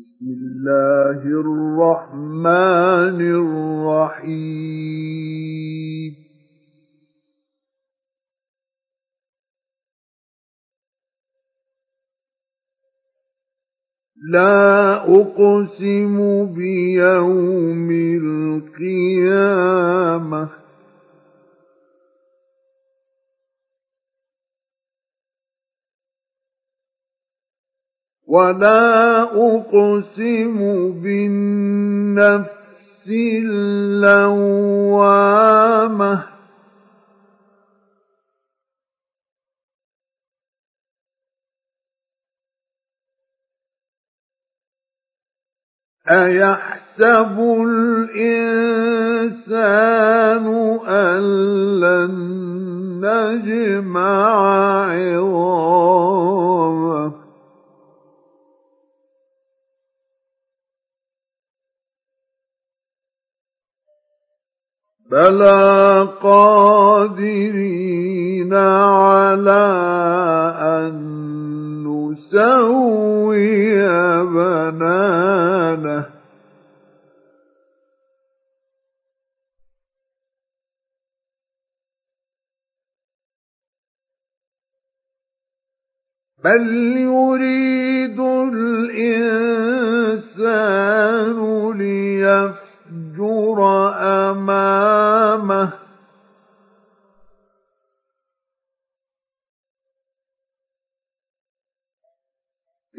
بسم 0.00 0.26
الله 0.26 1.20
الرحمن 1.44 3.20
الرحيم. 4.20 4.90
لا 14.32 14.94
أقسم 15.20 16.16
بيوم 16.54 17.90
ولا 28.30 29.22
أقسم 29.22 30.58
بالنفس 31.02 32.50
اللوامة 33.42 35.10
أيحسب 46.10 47.38
الإنسان 47.66 48.46
أن 50.86 51.20
لن 51.80 52.14
نجمع 53.00 54.10
عظامه 54.90 55.69
بلى 65.10 66.08
قادرين 66.22 67.74
على 68.54 69.64
أن 70.60 70.94
نسوي 71.86 73.80
بنانه 74.24 76.06
بل 86.44 86.96
يريد 86.96 88.20
الإنسان 88.50 89.70
ليفعل 91.78 92.59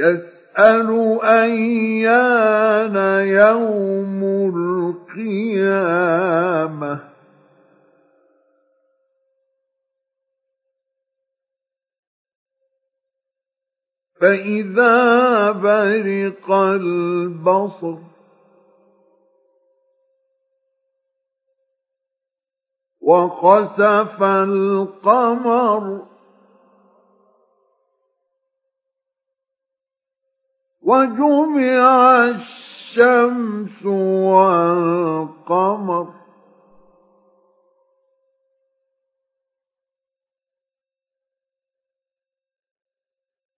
يسأل 0.00 0.88
أيان 1.22 2.96
يوم 3.26 4.20
القيامة. 5.16 6.00
فإذا 14.20 15.50
برق 15.50 16.50
البصر 16.50 17.96
وخسف 23.00 24.22
القمر 24.22 26.06
وجمع 30.90 31.82
الشمس 32.14 33.86
والقمر. 34.26 36.06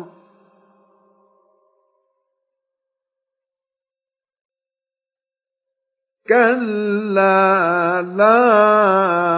كلا 6.31 8.01
لا 8.01 8.39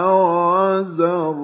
وزر. 0.06 1.38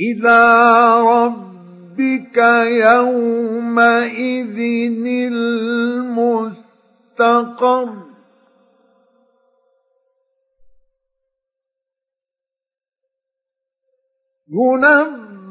إلى 0.00 0.40
ربك 1.00 2.38
يومئذ 2.86 4.58
المستقر. 5.32 6.46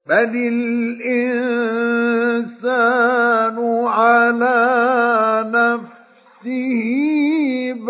بل 0.07 0.31
الإنسان 0.35 1.47
على 3.87 4.57
نفسه 5.51 6.86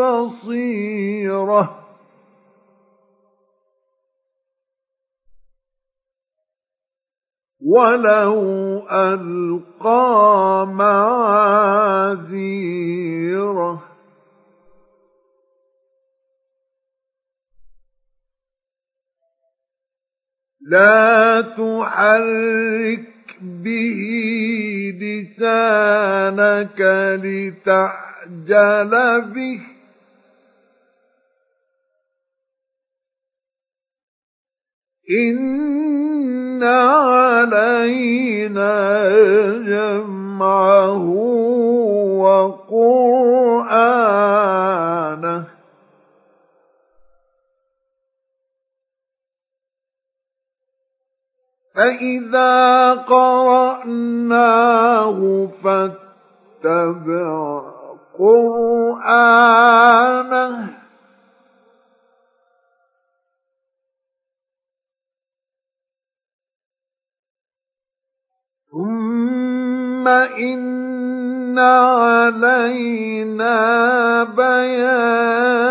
بصيرة. 0.08 1.84
ولو 7.66 8.88
ألقى 8.92 10.68
معاذيره. 10.68 11.48
لا 20.62 21.42
تحرك 21.42 23.08
به 23.42 24.02
لسانك 25.02 26.82
لتعجل 27.24 28.92
به. 29.22 29.77
إن 35.10 36.64
علينا 36.64 37.98
جمعه 39.60 41.06
وقرآنه 42.68 43.88
فإذا 51.76 52.94
قرأناه 52.94 54.38
فاتبع 55.64 57.62
قرآنه 58.20 59.48
إن 70.38 71.60
علينا 71.60 73.54
بيانه. 74.24 75.68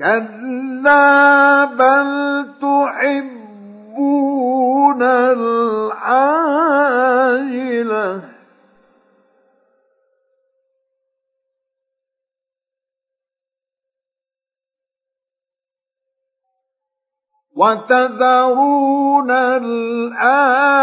كلا 0.00 1.64
بل 1.64 2.10
تحبون 2.60 3.29
وتذرون 17.60 19.30
الآخرة. 19.30 20.80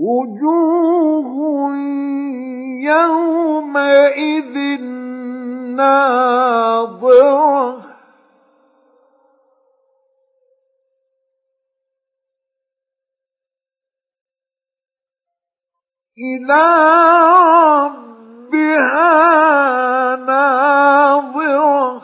وجوه 0.00 1.30
يومئذ 2.80 4.56
ناظرة 5.76 7.79
إلى 16.20 16.64
ربها 18.50 20.16
ناظرة. 20.16 22.02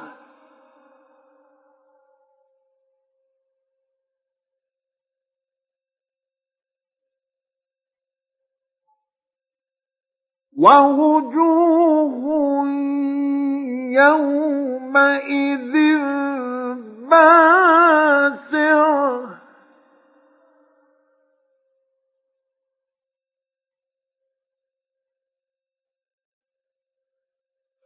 ووجوه 10.58 12.26
يومئذ 13.92 15.74
باسرة. 17.10 19.35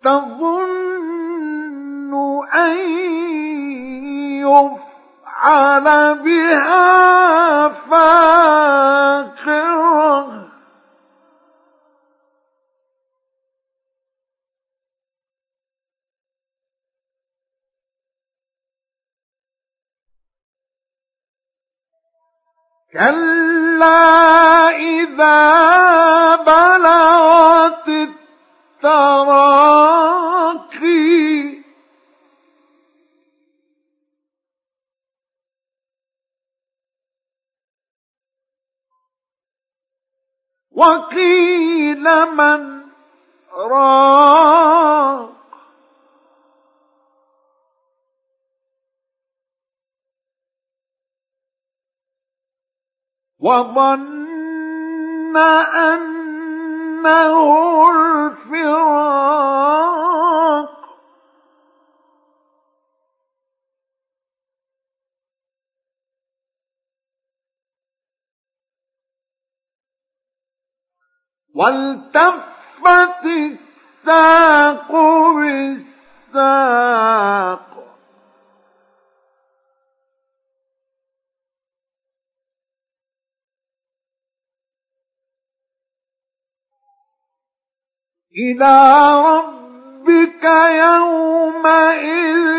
تظن 0.05 0.91
أن 2.55 2.77
يفعل 4.41 6.15
بها 6.15 7.69
فاقرة. 7.69 8.41
كلا 22.93 24.69
إذا 24.77 26.37
بلغت 26.37 28.00
وقيل 40.81 42.05
من 42.37 42.61
راق. 43.53 45.31
وظن 53.41 55.37
أن 55.37 56.21
إنه 57.01 57.91
الفراق. 57.91 58.91
والتفت 71.55 73.25
الساق 73.25 74.93
بالساق. 76.35 76.81
إلى 88.37 88.77
ربك 89.27 90.45
يومئذ 90.85 92.50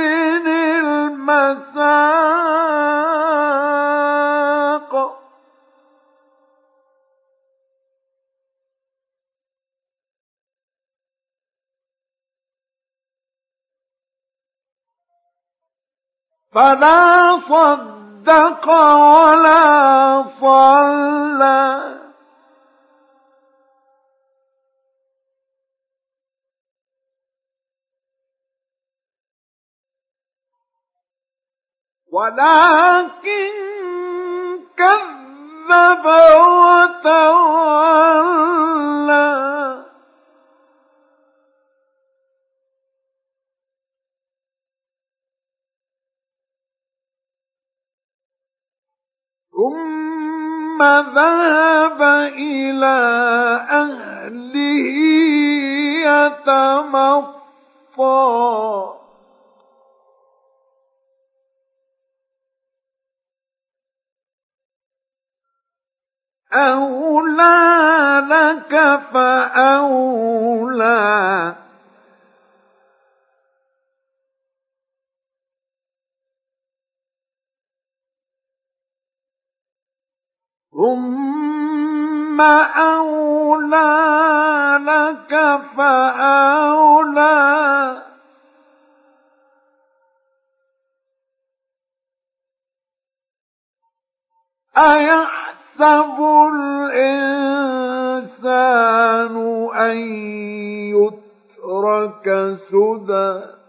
فلا 16.53 17.39
صدق 17.39 18.67
ولا 18.67 20.23
صلى. 20.41 21.81
ولكن 32.11 33.51
كذب 34.77 36.05
وتولى. 36.05 37.41
ثم 49.61 50.83
ذهب 50.83 52.01
إلى 52.33 52.97
أهله 53.69 54.87
يتمطى. 56.41 57.31
أولى 66.53 68.27
لك 68.29 68.73
فأولى. 69.13 70.61
ثم 80.81 82.41
أولى 82.41 83.97
لك 84.81 85.61
فأولى 85.77 87.41
أيحسن 94.77 95.41
يحسب 95.81 96.19
الإنسان 96.53 97.35
أن 99.75 99.97
يترك 100.95 102.27
سدى 102.71 103.60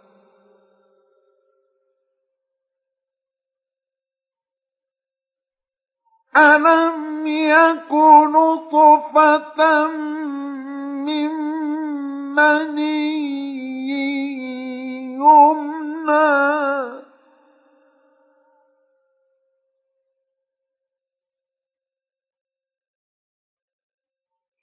ألم 6.36 7.26
يكن 7.26 8.32
نطفة 8.32 9.86
من 11.06 11.30
مني 12.34 13.42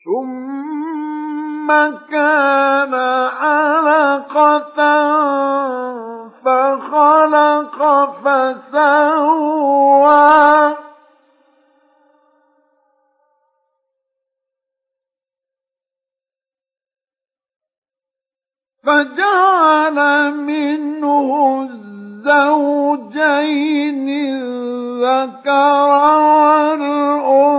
ثم 0.06 1.68
كان 2.10 2.94
علقة 2.94 4.80
فخلق 6.44 7.78
فسوى. 8.24 9.20
فجعل 18.84 19.98
منه 20.36 21.62
الزوجين 21.70 23.10
الذكر 25.00 25.88
والأنثى. 26.70 27.50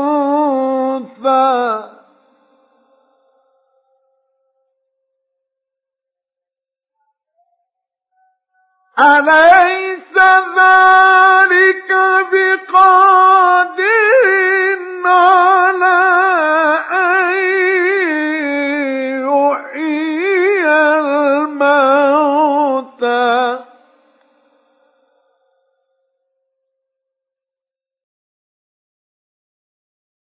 أليس 8.99 10.17
ذلك 10.59 11.00